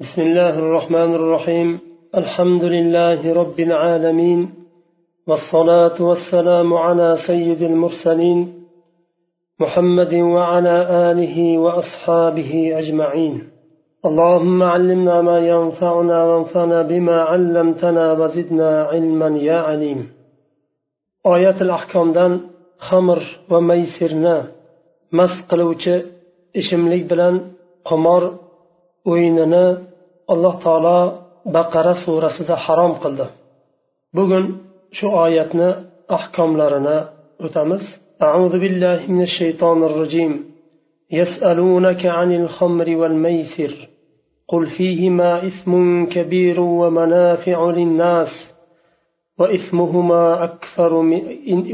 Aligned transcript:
بسم 0.00 0.22
الله 0.22 0.58
الرحمن 0.58 1.14
الرحيم. 1.14 1.80
الحمد 2.14 2.64
لله 2.64 3.34
رب 3.34 3.60
العالمين 3.60 4.40
والصلاة 5.26 6.02
والسلام 6.08 6.74
على 6.74 7.16
سيد 7.26 7.62
المرسلين 7.62 8.38
محمد 9.60 10.14
وعلى 10.14 10.76
آله 11.10 11.58
وأصحابه 11.58 12.78
أجمعين. 12.80 13.34
اللهم 14.04 14.62
علمنا 14.62 15.16
ما 15.22 15.38
ينفعنا 15.38 16.24
وانفعنا 16.24 16.82
بما 16.82 17.16
علمتنا 17.20 18.12
وزدنا 18.12 18.82
علما 18.82 19.28
يا 19.38 19.58
عليم. 19.68 20.08
آيات 21.26 21.62
الأحكام 21.62 22.12
دان 22.12 22.40
خمر 22.78 23.20
وميسرنا 23.50 24.36
qiluvchi 25.50 25.94
ishimlik 26.60 27.02
bilan 27.10 27.34
qimor 27.88 28.22
o'yinini 29.10 29.66
alloh 30.32 30.54
taolo 30.64 30.98
baqara 31.56 31.94
surasida 32.04 32.54
harom 32.64 32.92
qildi. 33.02 33.26
Bugun 34.16 34.44
shu 34.96 35.06
oyatni 35.24 35.68
ahkomlarini 36.16 36.98
o'tamiz. 37.46 37.84
أعوذ 38.22 38.58
بالله 38.58 38.98
من 39.12 39.22
الشيطان 39.22 39.78
الرجيم 39.84 40.32
يسألونك 41.10 42.06
عن 42.06 42.30
الخمر 42.40 42.96
والميسر 42.96 43.88
قل 44.48 44.66
فيهما 44.66 45.46
إثم 45.46 45.72
كبير 46.04 46.60
ومنافع 46.60 47.70
للناس 47.70 48.54
وإثمهما 49.38 50.44
أكثر 50.44 51.00
من 51.00 51.20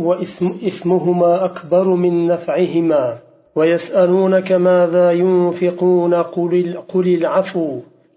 وإثم 0.00 0.46
إثمهما 0.48 1.44
أكبر 1.44 1.84
من 1.84 2.26
نفعهما 2.26 3.18
ويسألونك 3.56 4.52
ماذا 4.52 5.12
ينفقون 5.12 6.14
قل, 6.14 6.78
قل 6.88 7.14
العفو 7.14 7.80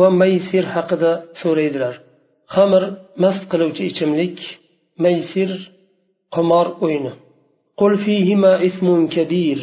va 0.00 0.08
maysir 0.20 0.64
haqida 0.74 1.12
so'raydilar. 1.40 1.94
Xamir 2.54 2.82
mast 3.22 3.42
qiluvchi 3.50 3.82
ichimlik 3.90 4.38
maysir 5.04 5.50
qimor 6.34 6.66
o'yini. 6.84 7.12
Qul 7.80 7.92
fihima 8.04 8.52
ismun 8.68 9.02
kabir. 9.14 9.60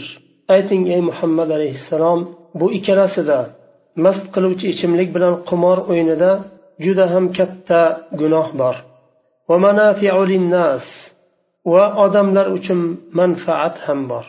Ayting 0.55 0.83
ey 0.95 1.01
muhammad 1.09 1.49
alayhissalom 1.57 2.19
bu 2.59 2.65
ikkalasida 2.77 3.39
mast 4.05 4.25
qiluvchi 4.35 4.65
ichimlik 4.73 5.09
bilan 5.15 5.33
qimor 5.49 5.77
o'yinida 5.91 6.31
juda 6.83 7.05
ham 7.13 7.25
katta 7.37 7.81
gunoh 8.19 8.47
bor. 8.61 8.75
Va 11.73 11.85
odamlar 12.05 12.47
uchun 12.57 12.81
manfaat 13.19 13.75
ham 13.85 13.99
bor. 14.11 14.25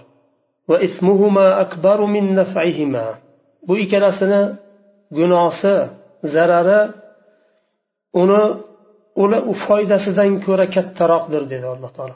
Bu 3.66 3.74
ikkalasini 3.84 4.42
gunosi 5.18 5.74
zarari 6.34 6.80
uni 8.22 8.42
uni 9.22 9.38
foydasidan 9.64 10.32
ko'ra 10.46 10.66
kattaroqdir 10.76 11.42
dedi 11.52 11.66
alloh 11.74 11.90
taolo. 11.96 12.14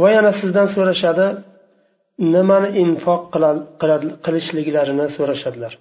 Va 0.00 0.08
yana 0.16 0.32
sizdan 0.40 0.68
so'rashadi 0.74 1.26
nimani 2.34 2.68
infoq 2.84 3.22
qilishliklarini 4.24 5.06
so'rashadilar. 5.16 5.72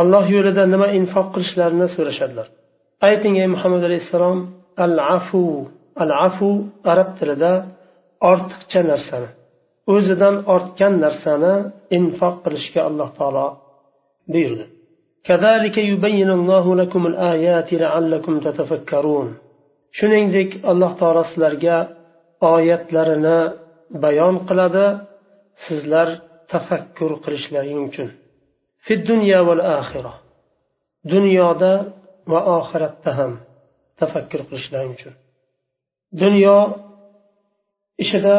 Alloh 0.00 0.24
yo'lida 0.36 0.62
nima 0.74 0.88
infoq 0.98 1.26
qilishlarini 1.34 1.86
so'rashadilar. 1.96 2.46
Ayting 3.08 3.34
ey 3.42 3.48
muhammad 3.54 3.82
alayhissalom 3.88 4.38
al 4.84 4.94
afu 5.16 5.42
al 6.02 6.12
afu 6.26 6.48
arab 6.92 7.08
tilida 7.18 7.52
ortiqcha 8.30 8.80
narsani. 8.92 9.28
O'zidan 9.94 10.36
ortgan 10.54 10.94
narsani 11.04 11.54
infoq 11.96 12.34
qilishga 12.44 12.80
alloh 12.88 13.10
taolo 13.18 13.46
buyurdi. 14.32 14.64
Shuningdek 19.98 20.50
alloh 20.70 20.92
taolo 21.00 21.22
sizlarga 21.30 21.76
oyatlarini 22.54 23.38
bayon 24.04 24.36
qiladi 24.48 24.86
sizlar 25.66 26.08
tafakkur 26.52 27.12
qilishlaring 27.24 27.80
uchun. 27.88 28.08
Dunyo 29.10 29.40
val 29.48 29.62
axira 29.78 30.14
dunyoda 31.12 31.72
va 32.32 32.40
oxiratda 32.58 33.10
ham 33.18 33.32
tafakkur 34.00 34.40
qilishlaring 34.48 34.92
uchun. 34.96 35.14
Dunyo 36.22 36.56
ishida 38.04 38.34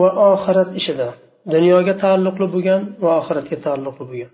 va 0.00 0.08
oxirat 0.32 0.70
ishida. 0.80 1.08
Dunyoga 1.54 1.94
taalluqli 2.02 2.46
bo'lgan 2.54 2.82
va 3.04 3.10
oxiratga 3.20 3.56
taalluqli 3.66 4.04
bo'lgan. 4.10 4.32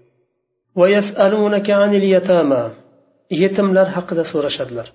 Yetimlar 3.43 3.87
haqida 3.97 4.25
so'rashadilar. 4.33 4.87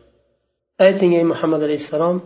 Ayting 0.85 1.11
ey 1.19 1.25
muhammad 1.31 1.61
alayhissalom 1.67 2.17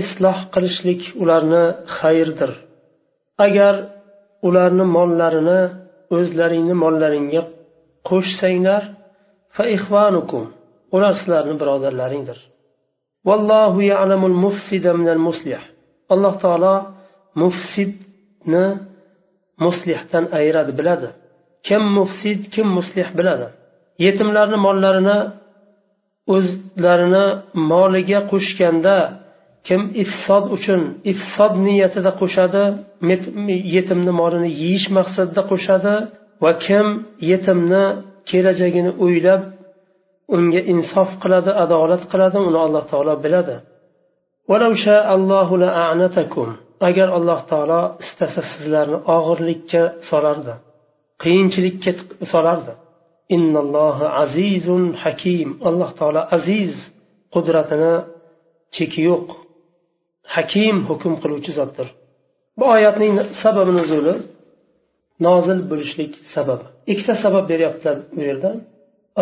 isloh 0.00 0.38
qilishlik 0.54 1.02
ularni 1.22 1.64
xayrdir. 1.98 2.50
Agar 3.46 3.74
ularni 4.48 4.84
mollarini 4.96 5.60
o'zlaringni 6.16 6.74
mollaringga 6.84 7.42
qo'shsanglar 8.08 8.82
ular 10.96 11.12
sizlarni 11.20 11.54
birodarlaringdir. 11.60 12.38
Alloh 16.14 16.34
taolo 16.44 16.74
mufsidni 17.42 18.66
muslihdan 19.64 20.24
ayiradi 20.38 20.72
biladi. 20.78 21.08
Kim 21.66 21.82
mufsid 21.98 22.40
kim 22.54 22.66
muslih 22.78 23.08
biladi. 23.18 23.46
Yetimlarni 24.06 24.58
mollarini 24.66 25.18
o'zlarini 26.34 27.26
moliga 27.70 28.20
qo'shganda 28.32 28.96
kim 29.68 29.82
ifsod 30.02 30.44
uchun 30.56 30.80
ifsod 31.12 31.52
niyatida 31.66 32.10
qo'shadi 32.20 32.62
yetimni 33.76 34.12
molini 34.20 34.50
yeyish 34.62 34.86
maqsadida 34.98 35.42
qo'shadi 35.50 35.94
va 36.42 36.52
kim 36.66 36.86
yetimni 37.30 37.84
kelajagini 38.30 38.92
o'ylab 39.04 39.42
unga 40.36 40.60
insof 40.72 41.10
qiladi 41.22 41.50
adolat 41.64 42.02
qiladi 42.12 42.38
uni 42.48 42.58
alloh 42.66 42.84
taolo 42.92 43.14
biladi. 43.24 43.56
agar 46.87 47.09
alloh 47.17 47.39
taolo 47.51 47.81
istasa 48.03 48.41
sizlarni 48.51 48.97
og'irlikka 49.15 49.81
solardi 50.09 50.53
qiyinchilikka 51.23 51.91
solardi 52.33 52.73
innalloha 53.35 54.05
azizun 54.23 54.83
hakim 55.03 55.49
alloh 55.69 55.89
taolo 55.99 56.21
aziz 56.37 56.73
qudratini 57.33 57.93
cheki 58.75 59.01
yo'q 59.09 59.27
hakim 60.35 60.75
hukm 60.89 61.13
qiluvchi 61.21 61.51
zotdir 61.59 61.87
bu 62.59 62.65
oyatning 62.75 63.13
sababi 63.43 63.71
nuzuli 63.79 64.15
nozil 65.25 65.59
bo'lishlik 65.69 66.13
sababi 66.33 66.65
ikkita 66.91 67.13
sabab 67.23 67.43
beryaptilar 67.51 67.97
bu 68.17 68.21
yerda 68.29 68.51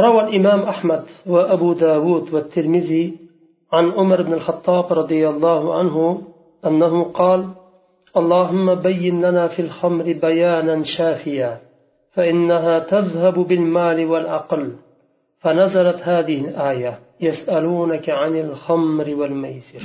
روى 0.05 0.21
الإمام 0.25 0.61
أحمد 0.73 1.03
وأبو 1.33 1.73
داود 1.73 2.25
والترمذي 2.33 3.17
عن 3.73 3.85
عمر 3.91 4.21
بن 4.21 4.33
الخطاب 4.33 4.93
رضي 4.93 5.29
الله 5.29 5.63
عنه 5.77 6.21
أنه 6.66 7.04
قال 7.12 7.54
اللهم 8.16 8.74
بين 8.74 9.24
لنا 9.24 9.48
في 9.48 9.62
الخمر 9.62 10.04
بيانا 10.04 10.82
شافيا 10.98 11.60
فإنها 12.12 12.78
تذهب 12.78 13.34
بالمال 13.34 14.06
والعقل 14.06 14.76
فنزلت 15.40 15.96
هذه 16.02 16.48
الآية 16.48 16.98
يسألونك 17.20 18.10
عن 18.10 18.36
الخمر 18.36 19.14
والميسر. 19.14 19.82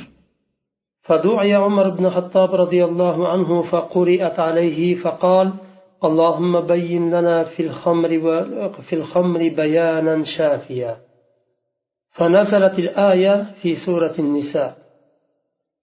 فدعي 1.02 1.54
عمر 1.54 1.90
بن 1.90 2.06
الخطاب 2.06 2.56
رضي 2.56 2.86
الله 2.86 3.28
عنه 3.28 3.62
فقرئت 3.62 4.40
عليه 4.40 4.96
فقال 4.96 5.54
اللهم 6.04 6.62
بين 6.68 7.10
لنا 7.10 7.44
في 7.44 7.68
الخمر 7.68 8.10
في 8.82 8.94
الخمر 8.94 9.40
بيانا 9.40 10.24
شافيا. 10.38 10.98
فنزلت 12.12 12.80
الآية 12.80 13.54
في 13.62 13.76
سورة 13.86 14.14
النساء. 14.20 14.83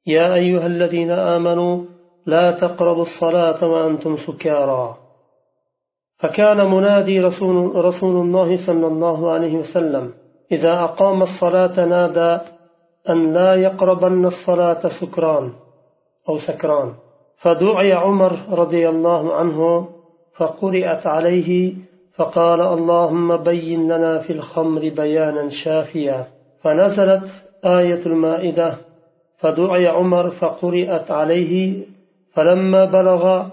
يا 0.07 0.35
أيها 0.35 0.67
الذين 0.67 1.11
آمنوا 1.11 1.85
لا 2.27 2.51
تقربوا 2.51 3.03
الصلاة 3.03 3.67
وأنتم 3.67 4.17
سكارى. 4.17 4.97
فكان 6.19 6.71
منادي 6.71 7.21
رسول, 7.21 7.85
رسول 7.85 8.27
الله 8.27 8.67
صلى 8.67 8.87
الله 8.87 9.33
عليه 9.33 9.59
وسلم 9.59 10.13
إذا 10.53 10.73
أقام 10.73 11.23
الصلاة 11.23 11.87
نادى 11.87 12.43
أن 13.09 13.33
لا 13.33 13.55
يقربن 13.55 14.27
الصلاة 14.27 14.89
سكران 15.01 15.53
أو 16.29 16.39
سكران. 16.39 16.93
فدعي 17.43 17.93
عمر 17.93 18.33
رضي 18.51 18.89
الله 18.89 19.35
عنه 19.35 19.89
فقرئت 20.37 21.07
عليه 21.07 21.75
فقال 22.17 22.61
اللهم 22.61 23.37
بين 23.37 23.93
لنا 23.93 24.19
في 24.19 24.33
الخمر 24.33 24.81
بيانا 24.81 25.49
شافيا. 25.49 26.27
فنزلت 26.63 27.25
آية 27.65 28.07
المائدة 28.07 28.90
فدعي 29.41 29.87
عمر 29.87 30.31
فقرئت 30.31 31.11
عليه 31.11 31.87
فلما 32.35 32.85
بلغ 32.85 33.47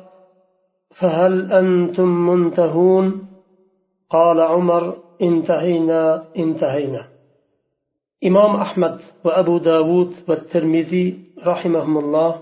فهل 0.99 1.51
أنتم 1.51 2.09
منتهون؟ 2.29 3.27
قال 4.09 4.41
عمر 4.41 4.95
انتهينا 5.21 6.23
انتهينا. 6.37 7.07
إمام 8.25 8.55
أحمد 8.55 8.99
وأبو 9.23 9.57
داود 9.57 10.11
والترمذي 10.27 11.19
رحمهم 11.47 11.97
الله 11.97 12.39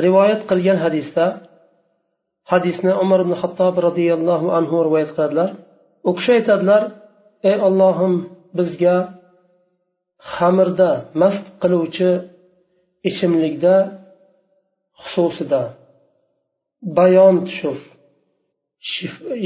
رواية 0.00 0.38
قليل 0.50 0.78
حديثة 0.78 1.48
hadisni 2.52 2.92
umar 3.02 3.20
ibn 3.24 3.34
hattob 3.42 3.74
roziyallohu 3.88 4.46
anhu 4.58 4.76
rivoyat 4.86 5.10
qiladilar 5.16 5.50
u 6.08 6.10
kishi 6.16 6.30
aytadilar 6.38 6.82
ey 7.50 7.56
ollohim 7.68 8.14
bizga 8.58 8.96
xamirda 10.34 10.90
mast 11.22 11.44
qiluvchi 11.62 12.10
ichimlikda 13.08 13.74
xususida 15.00 15.62
bayon 16.98 17.36
tushur. 17.46 17.78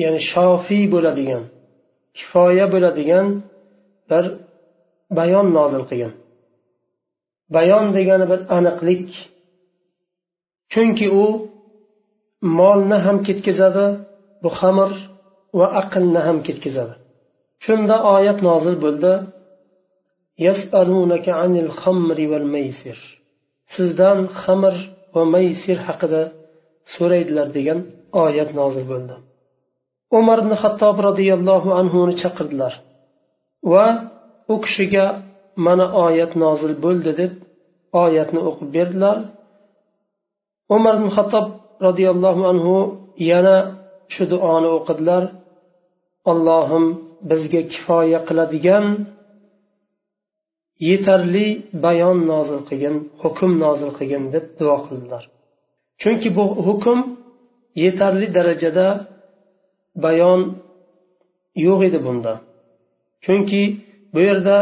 Ya'ni 0.03 0.21
shofiy 0.33 0.85
bo'ladigan 0.95 1.45
kifoya 2.17 2.67
bo'ladigan 2.75 3.27
bir 4.11 4.25
bayon 5.19 5.47
nozil 5.59 5.83
qilgin 5.91 6.13
bayon 7.57 7.87
degani 7.97 8.27
bir 8.33 8.41
aniqlik. 8.57 9.09
Chunki 10.73 11.07
u 11.23 11.25
molni 12.59 12.99
ham 13.07 13.17
ketkazadi 13.27 13.87
bu 14.43 14.51
xamir 14.59 14.93
va 15.59 15.67
aqlni 15.81 16.21
ham 16.27 16.39
ketkazadi. 16.47 16.95
Shunda 17.65 17.97
oyat 18.15 18.39
nozil 18.49 18.77
bo'ldi. 18.85 19.13
Sizdan 23.75 24.19
xamir 24.41 24.77
va 25.15 25.23
maysir 25.35 25.79
haqida 25.87 26.23
so'raydilar 26.95 27.49
degan 27.57 27.79
oyat 28.25 28.51
nozil 28.61 28.85
bo'ldi. 28.93 29.15
Umar 30.19 30.39
ibn 30.45 30.53
hattob 30.63 30.97
roziyallohu 31.09 31.71
anhuni 31.81 32.15
chaqirdilar. 32.23 32.73
Va 33.73 33.87
u 34.53 34.55
kishiga 34.65 35.07
mana 35.67 35.87
oyat 36.07 36.33
nozil 36.45 36.73
bo'ldi 36.85 37.13
deb 37.21 37.33
oyatni 38.05 38.41
o'qib 38.49 38.69
berdilar. 38.77 39.17
Umar 40.77 40.95
ibn 41.01 41.09
hattob 41.17 41.47
roziyallohu 41.87 42.43
anhu 42.53 42.77
yana 43.31 43.57
shu 44.15 44.25
duoni 44.33 44.69
o'qidilar. 44.79 45.23
Allohim 46.33 46.85
bizga 47.31 47.63
kifoya 47.73 48.21
qiladigan 48.29 48.85
yetarli 50.89 51.47
bayon 51.85 52.19
nozil 52.31 52.61
qilgin 52.69 52.97
hukm 53.23 53.53
nozil 53.65 53.91
qilgin 53.99 54.25
deb 54.35 54.47
duo 54.59 54.77
qildilar. 54.87 55.23
Chunki 56.03 56.29
bu 56.37 56.45
hukm 56.67 56.99
yetarli 57.85 58.27
darajada 58.37 58.87
bayon 60.05 60.41
yo'q 61.67 61.81
edi 61.89 61.99
bunda. 62.07 62.33
Chunki 63.25 63.63
bu 64.13 64.21
yerda 64.29 64.57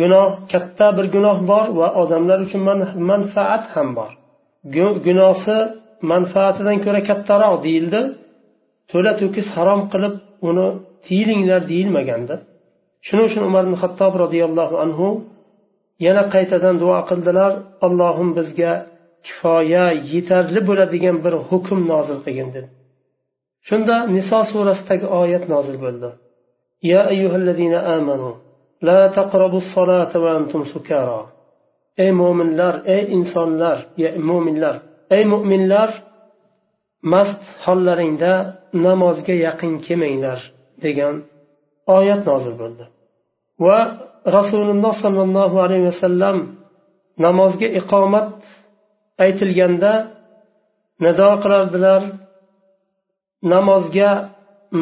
gunoh 0.00 0.28
katta 0.52 0.86
bir 0.96 1.06
gunoh 1.14 1.38
bor 1.50 1.66
va 1.78 1.88
odamlar 2.02 2.38
uchun 2.46 2.60
manfaat 3.10 3.64
ham 3.74 3.88
bor. 3.98 4.10
Gunohsi 5.06 5.56
manfaatidan 6.12 6.76
ko'ra 6.84 7.00
kattaroq 7.08 7.54
deyildi. 7.66 8.00
To'la 8.90 9.12
to'kis 9.20 9.46
harom 9.56 9.80
qilib 9.92 10.14
uni 10.48 10.68
tiyilinglar 11.06 11.60
deyilmaganda 11.70 12.34
shuning 13.06 13.26
uchun 13.30 13.42
umar 13.50 13.62
ibn 13.66 13.76
hattob 13.82 14.12
roziyallohu 14.24 14.76
anhu 14.84 15.08
yana 16.06 16.22
qaytadan 16.34 16.76
duo 16.82 16.98
qildilar 17.10 17.52
allohim 17.86 18.28
bizga 18.38 18.72
kifoya 19.26 19.86
yetarli 20.12 20.60
bo'ladigan 20.68 21.16
bir 21.24 21.34
hukm 21.48 21.78
nozil 21.92 22.18
qilgin 22.24 22.48
dedi. 22.56 22.68
Shunda 23.68 23.96
niso 24.16 24.40
surasidagi 24.52 25.06
oyat 25.20 25.44
nozil 25.54 25.76
bo'ldi. 25.84 26.10
Ya 26.90 27.00
ayyuhallazina 27.12 27.80
amanu 27.96 28.30
la 28.88 29.00
taqrabus 29.18 29.66
solata 29.74 30.16
va 30.24 30.30
antum 30.38 30.62
sukara. 30.72 31.20
Ey 32.04 32.10
mo'minlar 32.20 32.74
ey 32.94 33.02
insonlar 33.16 33.76
mo'minlar 34.28 34.76
ey 35.16 35.22
mo'minlar 35.32 35.90
mast 37.12 37.42
hollaringda 37.64 38.32
namozga 38.86 39.34
yaqin 39.46 39.72
kelmanglar. 39.86 40.40
Degan 40.84 41.14
oyat 41.96 42.20
nozil 42.30 42.54
bo'ldi. 42.62 42.84
Va 43.66 43.78
rasululloh 44.36 44.94
sollallohu 45.04 45.56
alayhi 45.64 45.86
vasallam 45.90 46.36
namozga 47.24 47.68
iqomat 47.80 48.32
aytilganda 49.24 49.92
nido 51.04 51.30
qilardilar 51.42 52.02
namozga 53.52 54.10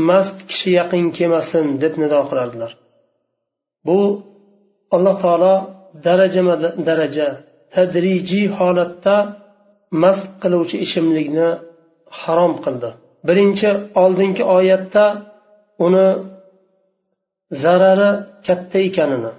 mast 0.09 0.39
kishi 0.51 0.71
yaqin 0.79 1.05
kelmasin 1.17 1.67
deb 1.83 1.95
nido 2.03 2.21
qilardilar. 2.31 2.73
Bu 3.87 3.99
alloh 4.97 5.17
taolo 5.25 5.55
darajama 6.07 6.55
daraja 6.89 7.29
tadrijiy 7.75 8.47
holatda 8.59 9.17
mast 10.03 10.27
qiluvchi 10.43 10.77
ichimlikni 10.87 11.49
harom 12.21 12.55
qildi. 12.65 12.91
Birinchi 13.29 13.71
oldingi 14.03 14.45
oyatda 14.59 15.05
uni 15.87 16.07
zarari 17.63 18.11
katta 18.47 18.79
ekanini 18.89 19.33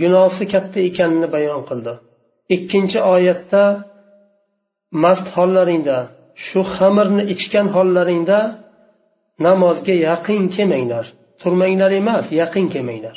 gunosi 0.00 0.44
katta 0.52 0.78
ekanini 0.88 1.28
bayon 1.34 1.62
qildi. 1.68 1.92
Ikkinchi 2.56 2.98
oyatda 3.14 3.62
mast 5.02 5.26
hollaringda 5.36 5.96
shu 6.46 6.60
xamirni 6.76 7.22
ichgan 7.34 7.66
hollaringda 7.76 8.38
namozga 9.46 9.94
yaqin 10.08 10.42
kelmanglar. 10.56 11.04
Turmanglar 11.40 11.90
emas 12.00 12.26
yaqin 12.40 12.66
kelmanglar. 12.74 13.16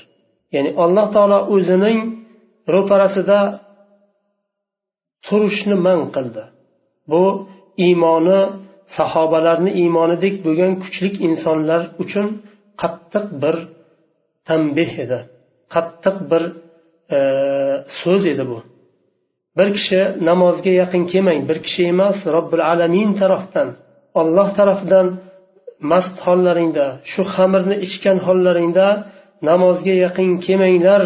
Ya'ni 0.56 0.72
alloh 0.84 1.08
taolo 1.16 1.40
o'zining 1.56 2.00
ro'parasida 2.74 3.40
turishni 5.26 5.78
man 5.86 6.00
qildi. 6.16 6.44
Bu 7.12 7.24
iymoni 7.88 8.42
sahobalarni 8.98 9.72
iymonidek 9.82 10.36
bo'lgan 10.46 10.74
kuchli 10.84 11.10
insonlar 11.28 11.82
uchun 12.04 12.28
qattiq 12.82 13.26
bir 13.44 13.56
tanbeh 14.48 14.92
edi. 15.04 15.20
Qattiq 15.74 16.16
bir 16.32 16.44
e, 17.18 17.20
so'z 18.00 18.24
edi 18.34 18.44
bu. 18.52 18.60
Bir 19.58 19.68
kishi 19.78 20.02
namozga 20.30 20.72
yaqin 20.82 21.04
kelmang 21.12 21.42
bir 21.50 21.58
kishi 21.66 21.82
emas 21.94 22.18
robbil 22.36 22.64
alamin 22.74 23.12
tarafdan 23.22 23.68
olloh 24.22 24.48
tarafidan 24.58 25.08
mast 25.92 26.16
hollaringda 26.26 26.86
shu 27.12 27.22
xamirni 27.36 27.76
ichgan 27.86 28.18
hollaringda 28.28 28.88
namozga 29.50 29.94
yaqin 30.06 30.30
kelmanglar 30.46 31.02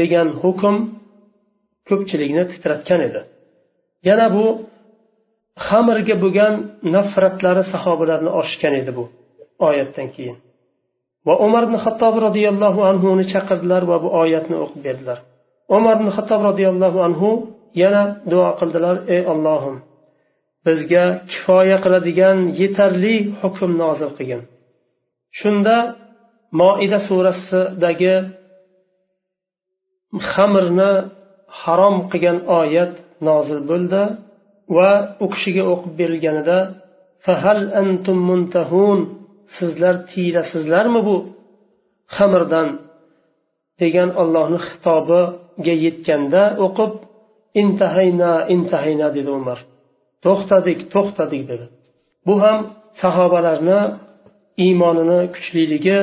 degan 0.00 0.28
hukm 0.42 0.76
ko'pchilikni 1.88 2.44
titratgan 2.52 3.00
edi. 3.08 3.20
Yana 4.08 4.26
bu 4.36 4.46
xamirga 5.66 6.14
bo'lgan 6.22 6.54
nafratlari 6.94 7.64
sahobalarni 7.72 8.30
oshgan 8.40 8.74
edi 8.80 8.90
bu 8.98 9.04
oyatdan 9.68 10.08
keyin. 10.16 10.36
Va 11.28 11.34
umar 11.46 11.62
ibn 11.68 11.76
hattob 11.84 12.14
roziyallohu 12.26 12.80
anhuni 12.90 13.24
chaqirdilar 13.32 13.82
va 13.90 13.96
bu 14.04 14.08
oyatni 14.22 14.56
o'qib 14.64 14.80
berdilar. 14.86 15.18
Umar 15.76 15.94
ibn 15.98 16.08
hattob 16.16 16.40
roziyallohu 16.50 16.98
anhu 17.08 17.30
yana 17.82 18.02
duo 18.30 18.48
qildilar 18.60 18.96
ey 19.14 19.22
ollohim 19.32 19.76
bizga 20.66 21.04
kifoya 21.30 21.76
qiladigan 21.84 22.38
yetarli 22.60 23.16
hukm 23.40 23.70
nozil 23.82 24.10
qilgin. 24.16 24.42
Shunda 25.38 25.76
moida 26.60 26.98
surasidagi 27.08 28.14
xamirni 30.30 30.92
harom 31.60 31.96
qilgan 32.10 32.38
oyat 32.60 32.92
nozil 33.28 33.60
bo'ldi 33.70 34.02
va 34.76 34.90
u 35.24 35.26
kishiga 35.32 35.64
o'qib 35.72 35.92
berilganida 36.00 36.58
fahal 37.26 37.60
antum 37.82 38.18
muntahun? 38.28 39.00
Sizlar 39.56 39.94
tiylasizlarmi 40.10 41.00
bu 41.08 41.16
xamirdan? 42.16 42.68
degan 43.82 44.10
ollohni 44.22 44.58
xitobiga 44.66 45.74
yetganda 45.84 46.42
o'qib 46.66 46.92
intahayna 47.62 48.32
intahayna 48.54 49.08
dedi 49.16 49.30
umar. 49.40 49.58
To'xtadik 50.24 50.78
to'xtadik 50.94 51.42
dedi. 51.50 51.66
Bu 52.26 52.34
ham 52.44 52.58
sahobalarni 53.02 53.80
iymonini 54.64 55.20
kuchliligi 55.34 55.98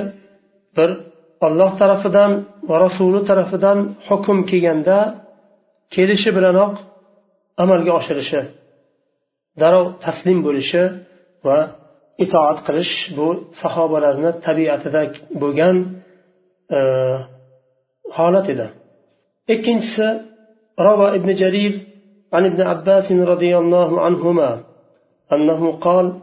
bir 0.78 0.90
olloh 1.46 1.72
tarafidan 1.82 2.32
va 2.70 2.76
rasuli 2.86 3.22
tarafidan 3.30 3.78
hukm 4.08 4.38
kelganda 4.50 4.98
kelishi 5.96 6.30
bilanoq 6.38 6.74
amalga 7.64 7.92
oshirishi 8.00 8.42
darrov 9.62 9.86
taslim 10.04 10.40
bo'lishi 10.48 10.84
va 11.48 11.58
itoat 12.24 12.58
qilish 12.68 12.96
bu 13.18 13.28
sahobalarni 13.62 14.32
tabiatida 14.46 15.02
bo'lgan 15.42 15.76
e, 16.78 16.80
holat 18.18 18.48
edi. 18.54 18.68
Ikkinchisi 19.54 20.08
روى 20.80 21.16
ابن 21.16 21.36
جرير 21.36 21.74
عن 22.34 22.46
ابن 22.46 22.62
عباس 22.62 23.12
رضي 23.12 23.58
الله 23.58 24.02
عنهما 24.02 24.64
أنه 25.34 25.72
قال 25.72 26.14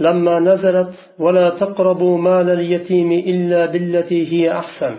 لما 0.00 0.40
نزلت 0.40 0.92
ولا 1.18 1.50
تقربوا 1.50 2.18
مال 2.18 2.50
اليتيم 2.50 3.12
إلا 3.12 3.66
بالتي 3.66 4.32
هي 4.32 4.52
أحسن 4.52 4.98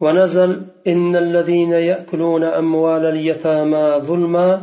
ونزل 0.00 0.62
إن 0.86 1.16
الذين 1.16 1.72
يأكلون 1.72 2.44
أموال 2.44 3.06
اليتامى 3.06 3.98
ظلما 3.98 4.62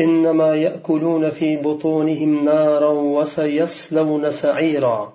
إنما 0.00 0.54
يأكلون 0.54 1.30
في 1.30 1.56
بطونهم 1.56 2.44
نارا 2.44 2.90
وسيصلون 2.90 4.32
سعيرا. 4.42 5.12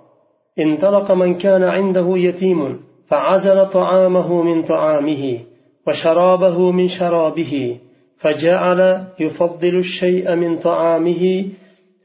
انطلق 0.59 1.11
من 1.11 1.35
كان 1.37 1.63
عنده 1.63 2.17
يتيم 2.17 2.79
فعزل 3.07 3.65
طعامه 3.69 4.41
من 4.41 4.63
طعامه 4.63 5.39
وشرابه 5.87 6.71
من 6.71 6.87
شرابه 6.87 7.77
فجعل 8.17 9.03
يفضل 9.19 9.75
الشيء 9.77 10.35
من 10.35 10.57
طعامه 10.57 11.45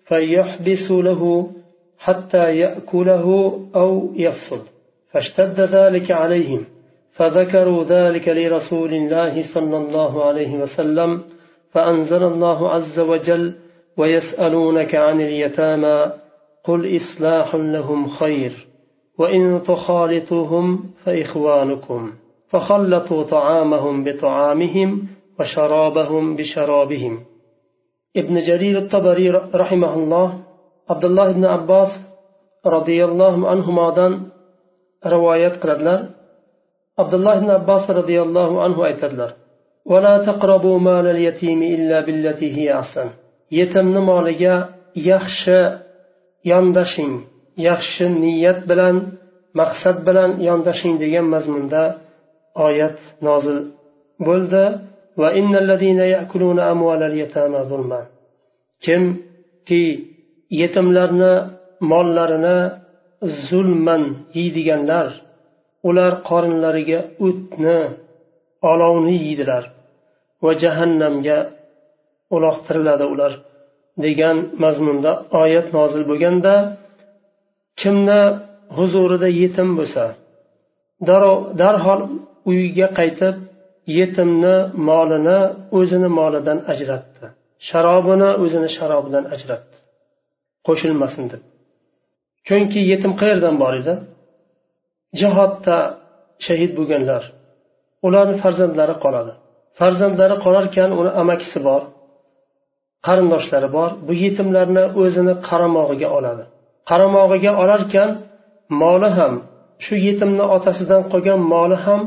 فيحبس 0.04 0.90
له 0.90 1.50
حتى 1.98 2.38
يأكله 2.38 3.58
أو 3.74 4.12
يفصل 4.14 4.60
فاشتد 5.12 5.60
ذلك 5.60 6.10
عليهم 6.10 6.64
فذكروا 7.12 7.84
ذلك 7.84 8.28
لرسول 8.28 8.94
الله 8.94 9.54
صلى 9.54 9.76
الله 9.76 10.24
عليه 10.24 10.58
وسلم 10.58 11.22
فأنزل 11.72 12.22
الله 12.22 12.70
عز 12.70 12.98
وجل 12.98 13.54
ويسألونك 13.96 14.94
عن 14.94 15.20
اليتامى 15.20 16.12
قل 16.64 16.96
إصلاح 16.96 17.54
لهم 17.54 18.08
خير 18.08 18.66
وإن 19.18 19.62
تخالطوهم 19.62 20.90
فإخوانكم 21.04 22.12
فخلطوا 22.48 23.22
طعامهم 23.22 24.04
بطعامهم 24.04 25.08
وشرابهم 25.40 26.36
بشرابهم. 26.36 27.20
ابن 28.16 28.38
جرير 28.38 28.78
الطبري 28.78 29.30
رحمه 29.54 29.94
الله 29.94 30.40
عبد 30.90 31.04
الله 31.04 31.32
بن 31.32 31.44
عباس 31.44 31.88
رضي 32.66 33.04
الله 33.04 33.48
عنهما 33.48 34.20
روايات 35.06 35.56
قلدلر 35.62 36.08
عبد 36.98 37.14
الله 37.14 37.40
بن 37.40 37.50
عباس 37.50 37.90
رضي 37.90 38.22
الله 38.22 38.62
عنه 38.62 38.76
aytadilar 38.88 39.49
yetimni 43.58 44.00
moliga 44.10 44.54
yaxshi 45.10 45.58
yondashing 46.50 47.14
yaxshi 47.68 48.04
niyat 48.22 48.60
bilan 48.70 48.96
maqsad 49.60 49.96
bilan 50.06 50.30
yondashing 50.48 50.94
degan 51.02 51.26
mazmunda 51.34 51.82
oyat 52.66 52.98
nozil 53.26 53.58
bo'ldi. 54.26 54.64
kimki 58.84 59.82
yetimlarni 60.60 61.34
mollarini 61.90 62.58
zulman 63.46 64.02
yeydiganlar 64.36 65.08
ular 65.88 66.12
qorinlariga 66.28 67.00
o'tni 67.26 67.78
olovni 68.70 69.14
yeydilar. 69.26 69.64
Va 70.44 70.52
jahannamga 70.62 71.38
uloqtiriladi 72.34 73.04
ular 73.12 73.32
degan 74.04 74.36
mazmunda 74.64 75.12
oyat 75.42 75.66
nozil 75.76 76.02
bo'lganda 76.10 76.54
kimni 77.80 78.20
huzurida 78.76 79.28
yetim 79.42 79.68
bo'lsa 79.78 80.04
darhol 81.60 82.00
uyiga 82.50 82.88
qaytib 82.98 83.34
yetimni 83.98 84.56
molini 84.88 85.38
o'zini 85.78 86.08
molidan 86.18 86.58
ajratdi 86.72 87.26
sharobini 87.68 88.30
o'zini 88.42 88.68
sharobidan 88.76 89.24
ajratdi. 89.34 89.76
Qo'shilmasin 90.66 91.24
deb. 91.32 91.42
Chunki 92.48 92.80
yetim 92.92 93.12
qayerdan 93.20 93.54
bor 93.62 93.74
edi? 93.80 93.94
Jihodda 95.20 95.76
shahid 96.46 96.72
bo'lganlar 96.78 97.22
ularni 98.06 98.36
farzandlari 98.42 98.94
qoladi. 99.04 99.32
Farzandlari 99.80 100.36
qolarkan 100.44 100.90
uni 101.00 101.10
amakisi 101.22 101.58
bor 101.68 101.82
qarindoshlari 103.06 103.68
bor. 103.76 103.90
Bu 104.06 104.12
yetimlarni 104.24 104.84
o'zini 105.02 105.34
qaramog'iga 105.48 106.08
oladi. 106.18 106.44
Qaramog'iga 106.90 107.52
olarkan 107.62 108.08
moli 108.82 109.10
ham 109.18 109.34
shu 109.84 109.94
yetimni 110.06 110.44
otasidan 110.56 111.02
qolgan 111.12 111.40
moli 111.54 111.78
ham 111.86 112.02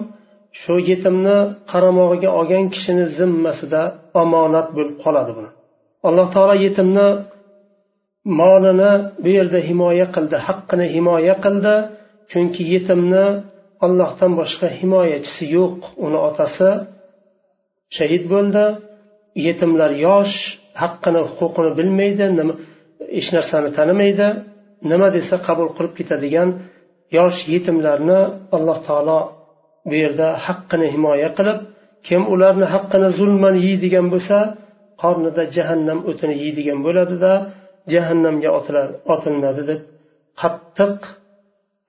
shu 0.62 0.76
yetimni 0.90 1.38
qaramog'iga 1.72 2.30
olgan 2.40 2.66
kishini 2.74 3.06
zimmasida 3.18 3.82
omonat 4.22 4.68
bo'lib 4.76 4.96
qoladi 5.04 5.32
buni. 5.38 5.50
Alloh 6.08 6.28
taolo 6.36 6.56
yetimni 6.66 7.08
molini 8.40 8.92
bu 9.24 9.30
yerda 9.38 9.60
himoya 9.70 10.08
qildi 10.16 10.38
haqqini 10.48 10.86
himoya 10.96 11.36
qildi. 11.46 11.76
Chunki 12.32 12.62
yetimni 12.74 13.26
ollohdan 13.86 14.32
boshqa 14.40 14.68
himoyachisi 14.80 15.44
yo'q. 15.58 15.80
Uni 16.06 16.20
otasi 16.30 16.70
shahid 17.98 18.24
bo'ldi. 18.34 18.66
Yetimlar 19.48 19.92
yosh 20.08 20.36
haqqini 20.82 21.22
huquqini 21.30 21.72
bilmaydi 21.80 22.26
hech 23.18 23.30
narsani 23.36 23.70
tanimaydi. 23.78 24.28
Nima 24.92 25.08
desa 25.18 25.36
qabul 25.48 25.70
qilib 25.76 25.94
ketadigan 26.00 26.50
yosh 27.18 27.40
yetimlarni 27.54 28.20
alloh 28.56 28.78
taolo 28.88 29.20
bu 29.90 29.96
yerda 30.04 30.28
haqqini 30.46 30.88
himoya 30.96 31.30
qilib 31.38 31.58
kim 32.08 32.22
ularni 32.34 32.68
haqqini 32.74 33.10
zulman 33.20 33.56
yeydigan 33.68 34.08
bo'lsa 34.14 34.38
qornida 35.02 35.44
jahannam 35.56 36.00
o'tini 36.10 36.36
yeydigan 36.44 36.80
bo'ladida 36.86 37.34
jahannamga 37.94 38.50
otilinadi 39.14 39.64
deb 39.70 39.80
qattiq 40.42 40.98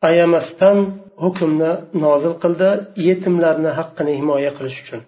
ayamasdan 0.09 0.79
hukmni 1.25 1.73
nozil 2.05 2.35
qildi 2.43 2.71
yetimlarni 3.09 3.71
haqqini 3.79 4.13
himoya 4.21 4.51
qilish 4.59 4.79
uchun. 4.85 5.01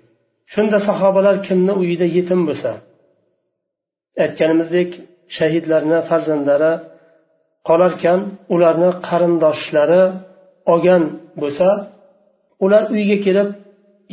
Shunda 0.52 0.78
sahobalar 0.88 1.36
kimni 1.46 1.72
uyida 1.82 2.06
yetim 2.16 2.40
bo'lsa? 2.48 2.70
Aytganimizdek 4.24 4.90
shahidlarni 5.36 5.98
farzandlari 6.08 6.72
qolarkan 7.68 8.20
ularni 8.54 8.90
qarindoshlari 9.08 10.02
olgan 10.72 11.02
bo'lsa 11.42 11.68
ular 12.64 12.82
uyga 12.94 13.16
kelib 13.26 13.48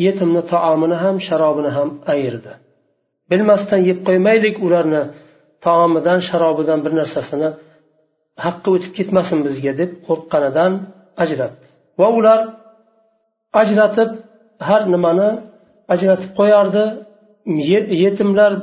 yetimni 0.06 0.42
taomini 0.54 0.98
ham 1.04 1.16
sharobini 1.28 1.72
ham 1.78 1.90
ayirdi. 2.14 2.52
Bilmasdan 3.32 3.82
yeb 3.90 4.00
qo'ymaylik 4.08 4.56
ularni 4.66 5.02
taomidan 5.66 6.20
sharobidan 6.30 6.80
bir 6.86 6.94
narsasini 7.00 7.50
haqqi 8.46 8.70
o'tib 8.76 8.92
ketmasin 8.98 9.40
bizga 9.48 9.74
deb 9.82 9.92
qo'rqqanidan 10.08 10.72
ajratdi. 11.24 11.66
Va 12.00 12.08
ular 12.20 12.40
ajratib 13.62 14.10
har 14.68 14.82
nimani 14.94 15.30
ajratib 15.94 16.32
qo'yardi. 16.40 16.84
Yetimlar 18.04 18.54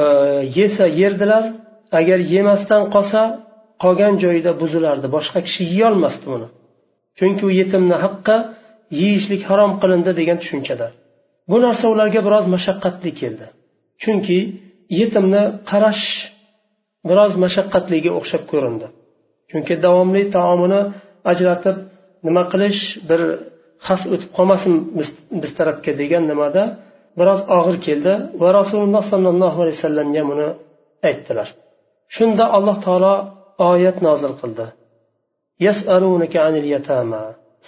e, 0.00 0.02
yesa 0.58 0.86
yerdilar. 1.00 1.44
Agar 1.98 2.18
yemasdan 2.34 2.82
qolsa 2.94 3.20
qolgan 3.82 4.14
joyida 4.24 4.52
buzilardi. 4.62 5.06
Boshqa 5.16 5.40
kishi 5.46 5.62
yeyolmasdi 5.72 6.26
uni 6.36 6.48
chunki 7.18 7.42
u 7.48 7.50
yetimni 7.60 7.96
haqqi 8.04 8.36
yeyishlik 9.00 9.42
harom 9.50 9.72
qilindi 9.82 10.10
degan 10.20 10.38
tushunchada. 10.42 10.86
Bu 11.50 11.56
narsa 11.64 11.84
ularga 11.94 12.20
biroz 12.26 12.46
mashaqqatli 12.54 13.10
keldi. 13.20 13.46
Chunki 14.02 14.38
yetimni 15.00 15.42
qarash 15.70 16.06
biroz 17.08 17.32
mashaqqatliga 17.44 18.10
o'xshab 18.18 18.42
ko'rindi. 18.52 18.86
Chunki 19.50 19.74
davomli 19.84 20.22
taomini 20.36 20.80
ajratib 21.32 21.76
nima 22.26 22.42
qilish 22.52 22.80
bir 23.08 23.20
xas 23.86 24.02
o'tib 24.14 24.30
qolmasin 24.36 24.74
biz, 24.98 25.08
biz 25.42 25.50
tarafga 25.58 25.92
degan 26.02 26.24
nimada 26.30 26.62
biroz 27.18 27.40
og'ir 27.56 27.76
keldi 27.86 28.14
va 28.40 28.48
rasululloh 28.58 29.02
sollallohu 29.12 29.58
alayhi 29.62 29.78
vasallamga 29.78 30.22
buni 30.30 30.48
aytdilar. 31.08 31.48
Shunda 32.16 32.44
alloh 32.56 32.76
taolo 32.86 33.14
oyat 33.70 33.98
nozil 34.06 34.32
qildi. 34.40 34.66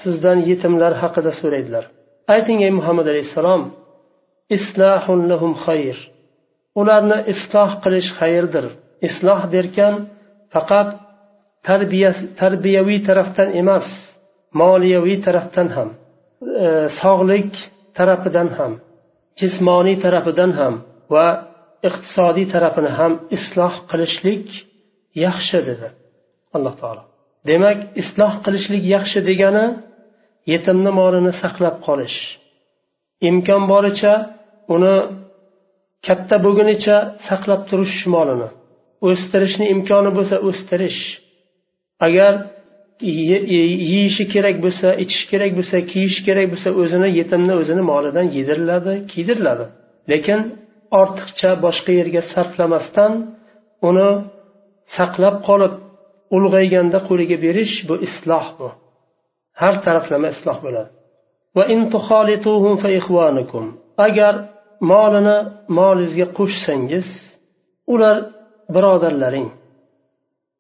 Sizdan 0.03 0.39
yetimlar 0.51 0.93
haqida 1.03 1.33
so'raydilar. 1.41 1.85
Ayting 2.35 2.59
ey 2.67 2.73
muhammad 2.79 3.07
alayhissalom 3.13 3.63
islahun 4.57 5.21
lahum 5.31 5.53
xayr. 5.65 5.97
Ularni 6.81 7.19
isloh 7.33 7.71
qilish 7.85 8.11
xayrdir. 8.21 8.67
Isloh 9.09 9.41
derkan 9.55 9.95
faqat 10.55 10.89
tarbiyaviy 12.41 13.01
tarafdan 13.09 13.49
emas 13.61 13.89
moliyaviy 14.61 15.19
tarafdan 15.27 15.69
ham. 15.77 15.91
E, 16.41 16.89
sog'lik 17.01 17.53
tarafidan 17.97 18.49
ham 18.59 18.73
jismoniy 19.41 19.97
tarafidan 20.05 20.53
ham 20.61 20.75
va 21.15 21.27
iqtisodiy 21.89 22.47
tarafini 22.55 22.91
ham 22.99 23.13
isloh 23.37 23.75
qilishlik 23.91 24.47
yaxshi 25.25 25.59
dedi 25.69 25.89
alloh 26.57 26.75
taolo. 26.81 27.03
Demak 27.49 27.79
isloh 28.03 28.35
qilishlik 28.45 28.83
yaxshi 28.95 29.21
degani 29.29 29.67
yetimni 30.53 30.91
molini 31.01 31.33
saqlab 31.43 31.77
qolish. 31.87 32.19
Imkon 33.29 33.63
boricha 33.73 34.15
uni 34.75 34.95
katta 36.07 36.37
bo'lgunicha 36.45 36.97
saqlab 37.29 37.61
turish 37.71 38.01
molini. 38.15 38.49
O'stirishni 39.09 39.67
imkoni 39.75 40.11
bo'lsa 40.17 40.37
o'stirish. 40.49 41.01
Agar 42.07 42.33
yeyishi 43.01 44.25
kerak 44.35 44.57
bo'lsa 44.65 44.89
ichishi 45.03 45.27
kerak 45.33 45.53
bo'lsa 45.59 45.77
kiyishi 45.91 46.21
kerak 46.29 46.47
bo'lsa 46.53 46.69
o'zini 46.81 47.09
yetimni 47.21 47.55
o'zini 47.61 47.83
molidan 47.93 48.27
yediriladi 48.37 48.93
kiydiriladi. 49.13 49.65
Lekin 50.13 50.41
ortiqcha 51.01 51.51
boshqa 51.65 51.93
yerga 52.01 52.23
sarflamasdan 52.33 53.13
uni 53.89 54.11
saqlab 54.97 55.37
qolib 55.49 55.75
ulg'ayganda 56.37 56.99
qo'liga 57.09 57.37
berish 57.45 57.75
bu 57.89 57.95
isloh 58.07 58.47
bu. 58.59 58.69
Har 59.61 59.75
taraflama 59.87 60.29
isloh 60.35 60.59
bo'ladi. 60.67 60.91
Agar 64.07 64.35
molini 64.91 65.39
molingizga 65.79 66.27
qo'shsangiz 66.39 67.09
ular 67.95 68.17
birodarlaring 68.75 69.49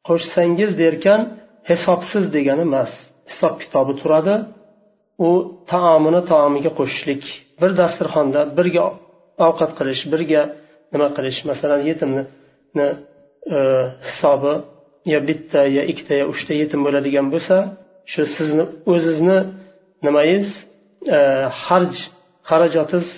qo'shsangiz 0.08 0.70
derkan 0.82 1.20
hisobsiz 1.68 2.24
degani 2.36 2.62
emas. 2.68 2.92
Hisob 3.30 3.54
kitobi 3.62 3.92
turadi. 4.00 4.34
U 5.26 5.28
taomini 5.72 6.22
taomiga 6.30 6.70
qo'shishlik. 6.78 7.24
Bir 7.60 7.70
dasturxonda 7.80 8.40
birga 8.58 8.84
ovqat 9.46 9.70
qilish 9.78 10.02
birga 10.12 10.42
nima 10.92 11.08
qilish 11.16 11.38
masalan 11.50 11.80
yetimni 11.90 12.22
e, 13.56 13.58
hisobi 14.08 14.54
yo 15.12 15.18
bitta 15.28 15.60
yo 15.76 15.82
ikkita 15.92 16.14
yo 16.20 16.26
uchta 16.32 16.52
yetim 16.62 16.80
bo'ladigan 16.86 17.26
bo'lsa 17.34 17.56
shu 18.12 18.22
sizni 18.36 18.64
o'zizni 18.92 19.38
nimangiz 20.06 20.48
e, 21.16 21.18
harj 21.64 21.94
xarajotingiz 22.50 23.08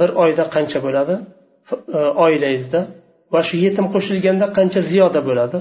bir 0.00 0.10
oyda 0.24 0.44
qancha 0.54 0.78
bo'ladi? 0.86 1.14
E, 1.96 1.98
Oilangizda 2.24 2.80
va 3.34 3.40
shu 3.48 3.56
yetim 3.66 3.86
qo'shilganda 3.94 4.46
qancha 4.58 4.80
ziyoda 4.90 5.20
bo'ladi? 5.28 5.58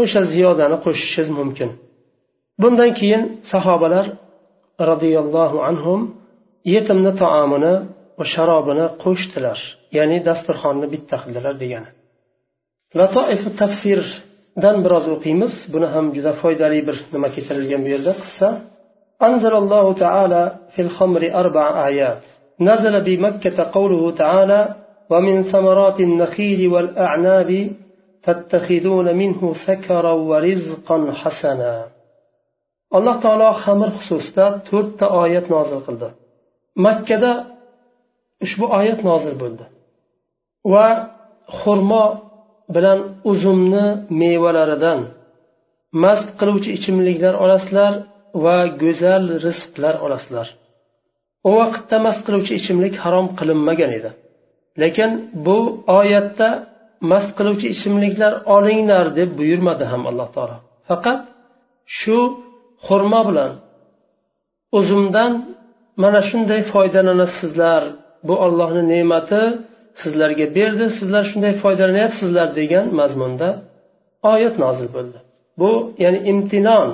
o'sha 0.00 0.20
ziyodani 0.32 0.76
qo'shishingiz 0.84 1.28
mumkin 1.38 1.70
bundan 2.62 2.90
keyin 2.98 3.22
sahobalar 3.52 4.06
roziyallohu 4.90 5.58
anhum 5.70 6.00
yetimni 6.74 7.12
taomini 7.22 7.74
va 8.18 8.24
sharobini 8.34 8.86
qo'shdilar 9.04 9.58
ya'ni 9.98 10.18
dasturxonni 10.28 10.86
bitta 10.94 11.16
qildilar 11.22 11.54
degani 11.62 11.90
latoif 12.98 13.42
tafsirdan 13.60 14.76
biroz 14.84 15.06
o'qiymiz 15.14 15.52
buni 15.74 15.88
ham 15.94 16.06
juda 16.16 16.32
foydali 16.42 16.78
bir 16.88 16.96
nima 17.14 17.28
keltirilgan 17.34 17.80
bu 17.84 17.88
yerda 17.94 18.14
qissa 18.22 18.48
أنزل 19.28 19.54
الله 19.62 19.92
تعالى 20.04 20.42
في 20.74 20.82
الخمر 20.82 21.22
أربع 21.34 21.86
آيات 21.88 22.22
نزل 22.60 23.00
بمكة 23.00 23.58
قوله 23.76 24.02
تعالى 24.10 24.74
ومن 25.10 25.42
ثمرات 25.42 26.00
النخيل 26.00 26.68
والأعناب 26.72 27.70
تتخذون 28.26 29.06
منه 29.20 29.40
سكرا 29.66 30.12
ورزقا 30.30 30.98
حسنا 31.20 31.74
alloh 32.98 33.16
taolo 33.24 33.48
xamir 33.64 33.90
xususida 33.98 34.46
to'rtta 34.68 35.06
oyat 35.22 35.46
nozil 35.54 35.80
qildi 35.86 36.08
makkada 36.84 37.32
ushbu 38.44 38.66
oyat 38.78 39.00
nozil 39.08 39.34
bo'ldi 39.42 39.64
va 40.72 40.86
xurmo 41.60 42.04
bilan 42.74 42.98
uzumni 43.30 43.86
mevalaridan 44.20 45.00
mast 46.04 46.28
qiluvchi 46.40 46.70
ichimliklar 46.78 47.34
olasizlar 47.44 47.92
va 48.44 48.56
go'zal 48.82 49.24
rizqlar 49.46 49.94
olasizlar 50.06 50.48
u 51.48 51.50
vaqtda 51.60 51.96
mast 52.06 52.20
qiluvchi 52.26 52.52
ichimlik 52.60 52.94
harom 53.04 53.26
qilinmagan 53.38 53.90
edi 53.98 54.10
lekin 54.82 55.10
bu 55.46 55.58
oyatda 56.00 56.48
mast 57.11 57.29
qiluvchi 57.37 57.67
ichimliklar 57.75 58.33
olinglar 58.55 59.05
deb 59.19 59.29
buyurmadi 59.39 59.83
ham 59.91 60.03
alloh 60.09 60.27
taolo. 60.35 60.57
Faqat 60.89 61.21
shu 61.99 62.17
xurmo 62.87 63.21
bilan 63.29 63.51
uzumdan 64.79 65.31
mana 66.03 66.21
shunday 66.29 66.61
foydalanasizlar 66.73 67.83
bu 68.27 68.35
ollohni 68.45 68.83
ne'mati 68.93 69.41
sizlarga 70.01 70.45
berdi 70.57 70.85
sizlar 70.99 71.23
shunday 71.31 71.53
foydalanyapsizlar 71.63 72.47
degan 72.59 72.85
mazmunda 72.99 73.49
oyat 74.33 74.55
nozil 74.63 74.89
bo'ldi. 74.95 75.17
Bu 75.59 75.71
ya'ni 76.03 76.19
imtinon 76.31 76.89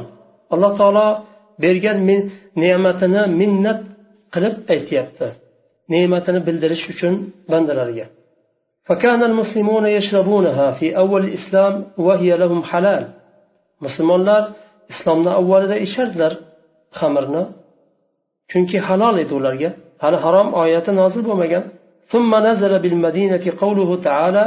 alloh 0.53 0.71
taolo 0.79 1.07
bergan 1.63 1.97
ne'matini 2.63 3.23
minnat 3.41 3.79
qilib 4.33 4.55
aytyapti. 4.73 5.27
Ne'matini 5.93 6.39
bildirish 6.47 6.85
uchun 6.93 7.13
bandalariga 7.51 8.05
فكان 8.88 9.20
المسلمون 9.30 9.86
يشربونها 9.86 10.70
في 10.78 10.96
أول 10.96 11.24
الإسلام 11.24 11.74
وهي 11.98 12.30
لهم 12.36 12.62
حلال 12.62 13.04
musulmonlar 13.84 14.42
islomni 14.92 15.30
avvalida 15.40 15.76
ichardilar 15.86 16.32
xamirni 17.00 17.42
chunki 18.50 18.78
halol 18.86 19.16
edi 19.24 19.32
ularga 19.40 19.70
hali 20.02 20.18
harom 20.24 20.48
oyati 20.62 20.90
nozil 21.00 21.22
bo'lmagan 21.30 21.64
ثم 22.12 22.32
نزل 22.48 22.72
بالمدينة 22.84 23.44
قوله 23.62 23.90
تعالى 24.08 24.44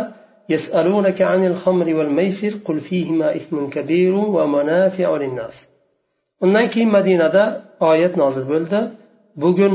يسألونك 0.53 1.19
عن 1.31 1.41
الخمر 1.51 1.87
والميسر 1.97 2.53
قل 2.67 2.77
فيهما 2.87 3.27
إثم 3.39 3.55
كبير 3.75 4.13
ومنافع 4.35 5.09
للناس 5.23 5.55
undan 6.43 6.65
keyin 6.73 6.89
madinada 6.97 7.43
oyat 7.91 8.13
nozil 8.21 8.45
bo'ldi 8.51 8.79
bugun 9.43 9.73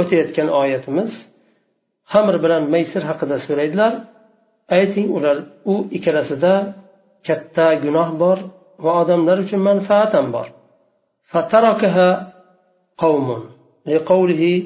o'tayotgan 0.00 0.48
oyatimiz 0.62 1.12
xamr 2.12 2.34
bilan 2.44 2.62
maysir 2.74 3.02
haqida 3.10 3.36
so'raydilar 3.46 3.92
ayting 4.78 5.06
ular 5.16 5.36
u 5.72 5.74
ikkalasida 5.96 6.54
katta 7.26 7.66
gunoh 7.84 8.08
bor 8.22 8.38
va 8.84 8.90
odamlar 9.02 9.36
uchun 9.44 9.60
manfaat 9.68 10.10
ham 10.16 10.26
bor 10.36 10.46
fatarakaha 11.32 12.08
qavmun 13.02 13.42
لقوله 13.86 14.62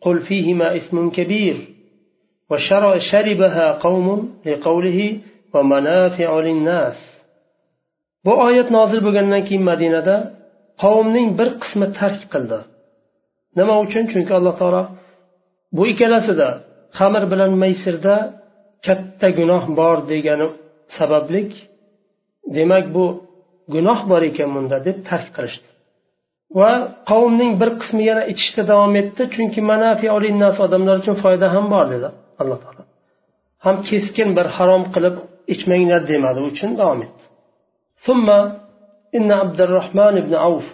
قل 0.00 0.20
فيهما 0.20 0.76
إثم 0.76 1.10
كبير 1.10 1.56
وشربها 2.50 3.66
قوم 3.72 4.06
لقوله 4.46 5.00
ومنافع 5.54 6.40
للناس 6.40 6.98
bu 8.24 8.32
oyat 8.46 8.68
nozil 8.76 9.00
bo'lgandan 9.06 9.42
keyin 9.48 9.64
madinada 9.70 10.16
qavmning 10.82 11.28
bir 11.38 11.48
qismi 11.62 11.86
tark 11.98 12.22
qildi 12.32 12.58
nima 13.58 13.74
uchun 13.84 14.04
chunki 14.12 14.32
alloh 14.38 14.54
taolo 14.60 14.82
bu 15.76 15.82
ikkalasida 15.92 16.48
xamir 16.98 17.24
bilan 17.32 17.52
maysirda 17.62 18.14
katta 18.86 19.28
gunoh 19.38 19.64
bor 19.78 19.96
degani 20.10 20.46
sabablik 20.98 21.50
demak 22.56 22.84
bu 22.94 23.04
gunoh 23.74 24.00
bor 24.10 24.22
ekan 24.30 24.50
bunda 24.56 24.76
deb 24.86 24.98
tark 25.08 25.28
qilishdi 25.36 25.68
va 26.58 26.70
qavmning 27.10 27.52
bir 27.60 27.70
qismi 27.80 28.02
yana 28.10 28.22
ichishda 28.32 28.62
davom 28.72 28.92
etdi 29.02 29.22
chunki 29.34 29.60
manafi 29.70 30.06
nas 30.44 30.56
odamlar 30.66 30.94
uchun 31.02 31.16
foyda 31.24 31.46
ham 31.54 31.66
bor 31.74 31.86
dedi 31.94 32.08
alloh 32.40 32.58
taolo 32.64 32.82
ham 33.64 33.76
keskin 33.88 34.28
bir 34.38 34.46
harom 34.56 34.82
qilib 34.94 35.16
ichmanglar 35.54 36.00
demadi 36.12 36.38
u 36.44 36.46
uchun 36.52 36.72
davom 36.82 37.00
etdi 37.06 37.24
ثم 38.06 38.28
إن 39.16 39.28
عبد 39.32 39.60
الرحمن 39.66 40.14
بن 40.26 40.34
عوف 40.34 40.66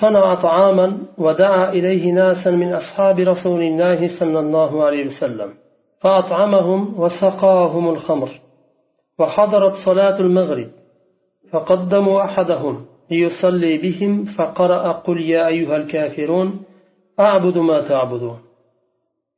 صنع 0.00 0.34
طعاما 0.34 0.98
ودعا 1.18 1.72
إليه 1.72 2.12
ناسا 2.12 2.50
من 2.50 2.72
أصحاب 2.72 3.18
رسول 3.18 3.62
الله 3.62 4.18
صلى 4.20 4.40
الله 4.40 4.84
عليه 4.84 5.06
وسلم 5.06 5.54
فأطعمهم 6.00 7.00
وسقاهم 7.00 7.88
الخمر 7.88 8.30
وحضرت 9.18 9.72
صلاة 9.86 10.20
المغرب 10.20 10.70
فقدموا 11.50 12.24
أحدهم 12.24 12.86
ليصلي 13.10 13.78
بهم 13.78 14.24
فقرأ 14.24 14.92
قل 14.92 15.20
يا 15.20 15.46
أيها 15.46 15.76
الكافرون 15.76 16.62
أعبد 17.20 17.58
ما 17.58 17.88
تعبدون. 17.88 18.38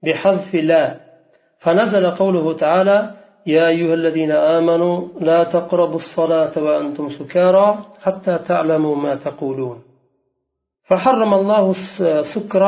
بحذف 0.02 0.54
لا 0.54 1.00
فنزل 1.58 2.10
قوله 2.10 2.52
تعالى 2.52 3.10
يا 3.46 3.68
أيها 3.68 3.94
الذين 3.94 4.32
آمنوا 4.32 5.08
لا 5.20 5.44
تقربوا 5.44 5.96
الصلاة 5.96 6.62
وأنتم 6.62 7.08
سكارى 7.08 7.78
حتى 8.02 8.38
تعلموا 8.38 8.96
ما 8.96 9.14
تقولون. 9.14 9.89
فحرم 10.89 11.31
الله 11.33 11.63
السكر 12.01 12.63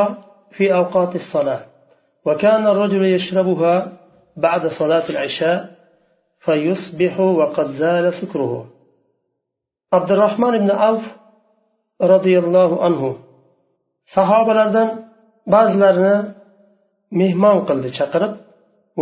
في 0.52 0.66
أوقات 0.74 1.16
الصلاة 1.16 1.62
وكان 2.26 2.68
الرجل 2.68 3.04
abdurahmon 9.92 10.54
ibn 10.60 10.70
avf 10.90 11.06
roziyallohu 12.14 12.76
anhu 12.88 13.10
sahobalardan 14.16 14.90
ba'zilarini 15.54 16.16
mehmon 17.20 17.58
qildi 17.68 17.90
chaqirib 17.98 18.34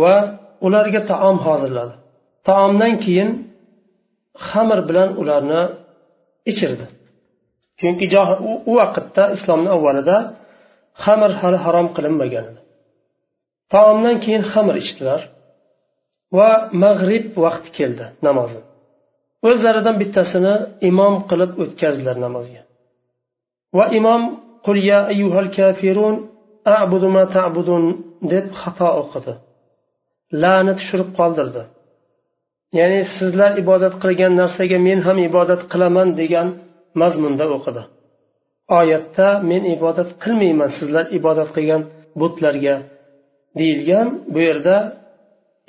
va 0.02 0.14
ularga 0.66 1.00
taom 1.12 1.36
hozirladi 1.46 1.94
taomdan 2.48 2.92
keyin 3.04 3.30
xamir 4.48 4.80
bilan 4.88 5.08
ularni 5.20 5.62
ichirdi 6.50 6.86
Chunki 7.81 8.05
u 8.71 8.73
vaqtda 8.79 9.23
islomni 9.35 9.69
avvalida 9.77 10.17
xamir 11.03 11.31
hali 11.41 11.57
harom 11.65 11.87
qilinmagan. 11.95 12.45
Edi 12.51 12.61
taomdan 13.73 14.15
keyin 14.23 14.43
xamir 14.51 14.75
ichdilar 14.83 15.21
va 16.37 16.49
mag'rib 16.83 17.25
vaqti 17.45 17.69
keldi 17.77 18.05
namozi 18.27 18.59
o'zlaridan 19.47 19.95
bittasini 20.01 20.53
imom 20.89 21.15
qilib 21.29 21.51
o'tkazdilar 21.63 22.17
namozga. 22.25 22.61
Va 23.77 23.85
imom 23.99 24.21
qul 24.65 24.77
ya 24.91 24.99
ayyuhal 25.13 25.49
kafirun 25.57 26.15
a'budu 26.77 27.07
ma 27.15 27.23
ta'budun 27.35 27.83
deb 28.31 28.45
xato 28.61 28.89
o'qidi. 29.01 29.33
La'ni 30.41 30.73
tushirib 30.79 31.09
qoldirdi. 31.19 31.63
Ya'ni 32.79 32.99
sizlar 33.17 33.51
ibodat 33.63 33.93
qilgan 34.03 34.33
narsaga 34.41 34.77
men 34.87 34.99
ham 35.07 35.17
ibodat 35.29 35.61
qilaman 35.71 36.09
degan 36.21 36.47
mazmunda 37.01 37.45
o'qidi. 37.55 37.83
Oyatda 38.79 39.27
men 39.49 39.63
ibodat 39.75 40.09
qilmayman 40.23 40.71
sizlar 40.77 41.05
ibodat 41.17 41.49
qilgan 41.55 41.81
butlarga 42.19 42.75
deyilgan 43.59 44.07
bu 44.33 44.39
yerda 44.47 44.75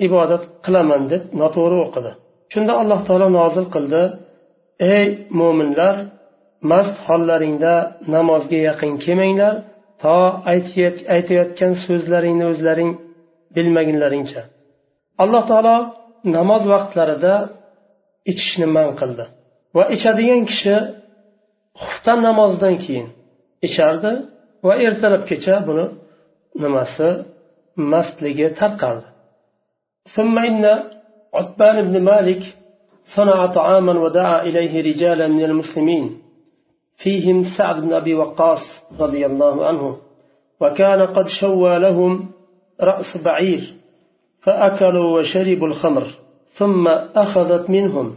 ibodat 0.07 0.43
qilaman 0.65 1.03
deb 1.11 1.23
noto'g'ri 1.41 1.77
o'qidi. 1.85 2.11
Shunda 2.53 2.73
alloh 2.81 2.99
taolo 3.07 3.27
nozil 3.39 3.65
qildi. 3.75 4.01
Ey 4.95 5.05
mo'minlar 5.39 5.95
mast 6.71 6.95
hollaringda 7.07 7.73
namozga 8.15 8.59
yaqin 8.69 8.93
kelmanglar 9.03 9.53
to 10.03 10.17
aytayotgan 11.15 11.73
so'zlaringni 11.85 12.45
o'zlaring 12.51 12.91
bilmagunlaringcha. 13.55 14.41
Alloh 15.23 15.43
taolo 15.51 15.77
namoz 16.37 16.63
vaqtlarida 16.73 17.33
ichishni 18.31 18.67
man 18.75 18.89
qildi. 18.99 19.25
Va 19.75 19.83
ichadigan 19.95 20.41
kishi 20.51 20.75
xuftan 21.81 22.19
namozidan 22.27 22.75
keyin 22.83 23.07
ichardi 23.67 24.11
va 24.65 24.73
ertalabgacha 24.87 25.55
buni 25.67 25.85
nimasi 26.63 27.09
mastligi 27.91 28.47
tarqardi 28.59 29.07
ثم 30.15 30.35
إن 30.49 30.63
عتبان 31.33 31.77
بن 31.87 31.95
مالك 32.11 32.41
صنع 33.15 33.45
طعاما 33.45 33.93
ودعا 34.03 34.41
إليه 34.47 34.73
رجالا 34.89 35.27
من 35.27 35.43
المسلمين 35.43 36.05
فيهم 36.97 37.43
سعد 37.57 37.81
بن 37.81 37.93
أبي 37.93 38.13
وقاص 38.15 38.83
رضي 38.99 39.25
الله 39.25 39.65
عنه 39.67 39.97
وكان 40.61 41.01
قد 41.15 41.27
شوى 41.27 41.79
لهم 41.79 42.31
رأس 42.81 43.17
بعير 43.25 43.73
فأكلوا 44.41 45.17
وشربوا 45.17 45.67
الخمر 45.67 46.05
ثم 46.53 46.87
أخذت 47.15 47.69
منهم 47.69 48.15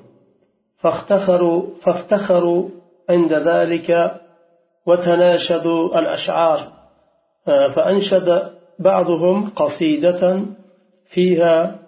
فافتخروا 0.79 1.63
فافتخروا 1.83 2.69
عند 3.11 3.33
ذلك 3.33 4.21
وتناشدوا 4.87 5.99
الأشعار. 5.99 6.61
فأنشد 7.75 8.53
بعضهم 8.79 9.51
قصيدة 9.51 10.41
فيها 11.15 11.79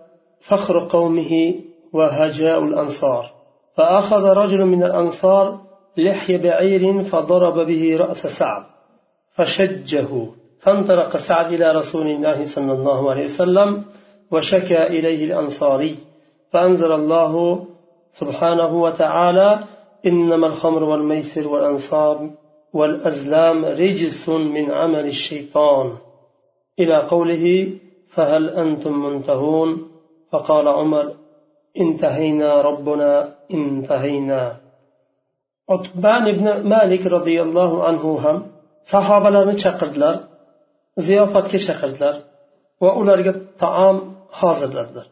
فخر 0.48 0.88
قومه 0.88 1.54
وهجاء 1.92 2.59
الأنصار. 2.64 3.31
فأخذ 3.76 4.22
رجل 4.22 4.64
من 4.64 4.85
الأنصار 4.85 5.61
لحي 5.96 6.38
بعير 6.38 7.02
فضرب 7.02 7.66
به 7.66 7.96
رأس 7.96 8.26
سعد 8.38 8.62
فشجه 9.35 10.09
فانطلق 10.61 11.16
سعد 11.16 11.52
إلى 11.52 11.72
رسول 11.72 12.07
الله 12.07 12.54
صلى 12.54 12.72
الله 12.72 13.11
عليه 13.11 13.24
وسلم 13.24 13.85
وشكى 14.31 14.83
إليه 14.87 15.24
الأنصاري 15.24 15.96
فأنزل 16.52 16.92
الله 16.92 17.64
سبحانه 18.20 18.83
وتعالى 18.83 19.64
إنما 20.06 20.46
الخمر 20.46 20.82
والميسر 20.84 21.48
والأنصاب 21.48 22.30
والأزلام 22.74 23.64
رجس 23.64 24.28
من 24.28 24.70
عمل 24.70 25.06
الشيطان. 25.06 25.92
إلى 26.80 27.08
قوله 27.08 27.74
فهل 28.14 28.48
أنتم 28.48 28.92
منتهون؟ 28.92 29.88
فقال 30.32 30.68
عمر 30.68 31.12
انتهينا 31.80 32.62
ربنا 32.62 33.34
انتهينا. 33.50 34.56
عتبان 35.70 36.24
بن 36.38 36.68
مالك 36.68 37.06
رضي 37.06 37.42
الله 37.42 37.84
عنه 37.84 38.02
هم 38.02 38.42
sahobalarni 38.92 39.54
chaqirdilar 39.64 40.14
ziyofatga 41.06 41.58
chaqirdilar 41.66 42.14
va 42.82 42.90
ularga 43.00 43.32
taom 43.62 43.96
hozirladilar. 44.40 45.06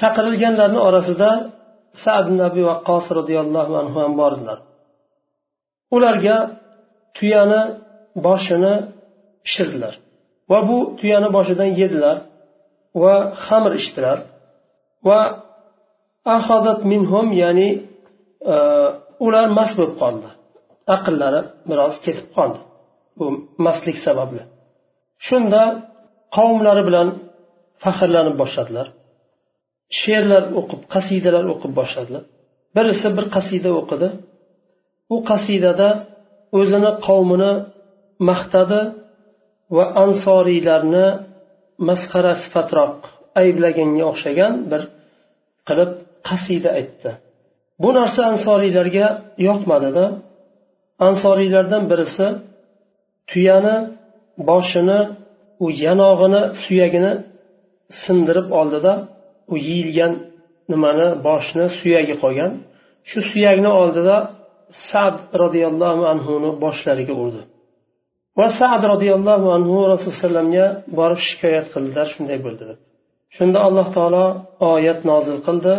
Chaqirilganlarni 0.00 0.80
orasida 0.88 1.30
sad 2.04 2.26
abi 2.48 2.62
vaqqos 2.70 3.06
roziyallohu 3.18 3.72
anhu 3.82 3.96
ham 4.04 4.12
bordilar. 4.20 4.58
Ularga 5.96 6.36
tuyani 7.16 7.62
boshini 8.26 8.74
pishirdilar. 9.44 9.94
Va 10.50 10.58
bu 10.68 10.76
tuyani 10.98 11.28
boshidan 11.36 11.70
yedilar 11.80 12.16
va 13.02 13.14
xamir 13.46 13.72
ichdilar. 13.80 14.18
Va 15.08 15.20
ahodat 16.36 16.80
minhum 16.92 17.26
ya'ni 17.42 17.68
e, 18.52 18.56
ular 19.26 19.46
mast 19.58 19.74
bo'lib 19.78 19.94
qoldi. 20.02 20.28
Aqllari 20.94 21.40
biroz 21.70 21.94
ketib 22.04 22.28
qoldi 22.36 22.60
bu 23.18 23.26
mastlik 23.66 23.98
sababli. 24.06 24.42
Shunda 25.26 25.62
qavmlari 26.36 26.82
bilan 26.88 27.08
faxrlanib 27.82 28.36
boshladilar. 28.42 28.86
She'rlar 30.00 30.44
o'qib 30.60 30.80
qasidalar 30.94 31.44
o'qib 31.52 31.72
boshladilar. 31.78 32.24
Birisi 32.76 33.08
bir 33.16 33.26
qasida 33.36 33.70
o'qidi. 33.80 34.08
U 35.14 35.16
qasidada 35.30 35.88
o'zini 36.58 36.92
qavmini 37.06 37.52
maqtadi 38.28 38.80
va 39.76 39.84
ansoriylarni 40.04 41.06
masxara 41.88 42.34
sifatroq 42.42 42.96
ayblaganga 43.42 44.04
o'xshagan 44.12 44.52
bir 44.70 44.82
qilib 45.68 45.90
qasida 46.28 46.70
aytdi. 46.80 47.10
Bu 47.82 47.88
narsa 47.98 48.20
ansoriylarga 48.32 49.06
yoqmadida. 49.48 50.04
Ansoriylardan 51.08 51.82
birisi 51.90 52.26
tuyani 53.30 53.76
boshini 54.48 55.00
u 55.64 55.66
yanog'ini 55.84 56.42
suyagini 56.62 57.12
sindirib 58.02 58.48
oldida 58.60 58.92
u 59.53 59.55
yeyilgan 59.67 60.13
nimani 60.71 61.07
boshni 61.27 61.65
suyagi 61.79 62.15
qolgan 62.23 62.51
shu 63.09 63.19
suyagni 63.31 63.69
oldida 63.81 64.17
sad 64.89 65.15
roziyallohu 65.41 66.03
anhuni 66.13 66.49
boshlariga 66.63 67.13
urdi 67.23 67.41
va 68.39 68.47
sad 68.59 68.81
roziyallohu 68.93 69.47
anhu 69.57 69.75
rasululloh 69.93 70.17
alayhivasallamga 70.19 70.65
borib 70.99 71.19
shikoyat 71.27 71.65
qildilar 71.73 72.07
shunday 72.13 72.37
bo'ldi 72.45 72.63
deb 72.69 72.79
shunda 73.35 73.59
alloh 73.67 73.87
taolo 73.97 74.25
oyat 74.73 74.99
nozil 75.11 75.39
qildi 75.47 75.75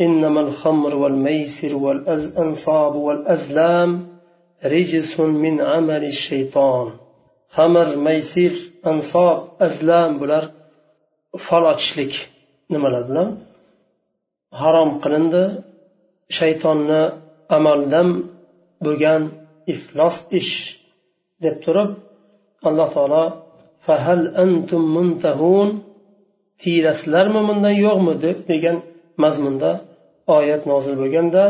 إنما 0.00 0.40
الخمر 0.40 0.92
والميسر 1.02 1.76
والأنصاب 1.76 2.94
والأزلام 2.94 3.90
رجس 4.64 5.20
من 5.20 5.60
عمل 5.60 6.04
الشيطان 6.04 6.86
خمر 7.56 7.96
ميسر 7.96 8.52
أنصاب 8.86 9.38
أزلام 9.60 10.10
bular 10.20 10.44
fol 11.46 11.64
ochishlik 11.72 12.14
nimalar 12.73 13.03
bilan? 13.09 13.27
Harom 14.61 14.91
qilindi. 15.03 15.43
Shaytonni 16.37 17.01
amaldan 17.57 18.07
bo'lgan 18.85 19.21
iflos 19.73 20.17
ish 20.39 20.53
deb 21.43 21.55
turib 21.63 21.89
alloh 22.67 22.89
taolo 22.95 23.23
fahal 23.85 24.23
antum 24.43 24.83
muntahun? 24.95 25.69
Tiylasizlarmi 26.61 27.41
bundan 27.49 27.75
yo'qmi 27.85 28.13
deb 28.25 28.37
degan 28.51 28.77
mazmunda 29.23 29.71
oyat 30.37 30.61
nozil 30.71 30.95
bo'lganda 31.01 31.43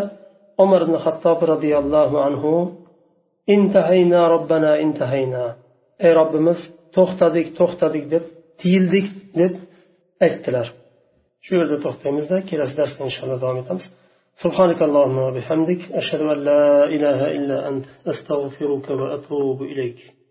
umar 0.63 0.81
ibn 0.85 0.95
hattob 1.05 1.39
roziyallohu 1.51 2.17
anhu 2.27 2.53
intahayna 3.55 4.21
robbana 4.33 4.73
intahayna. 4.85 5.43
Ey 6.05 6.11
robbimiz 6.19 6.59
to'xtadik 6.95 7.47
to'xtadik 7.59 8.05
deb 8.13 8.23
tiyildik 8.59 9.07
deb 9.39 9.53
aytdilar. 10.25 10.67
shu 11.44 11.52
yerda 11.58 11.76
to'xtaymizda 11.84 12.36
kelasi 12.48 12.74
darsda 12.80 13.02
inshaalloh 13.08 13.38
davom 13.44 13.58
etamiz 13.64 13.86
سبحانك 14.44 14.80
اللهم 14.82 15.18
وبحمدك 15.18 15.82
أشهد 16.00 16.20
أن 16.34 16.38
لا 16.50 16.84
إله 16.84 17.18
إلا 17.36 17.68
أنت 17.68 17.86
أستغفرك 18.06 18.86
وأتوب 19.00 19.58
إليك 19.62 19.98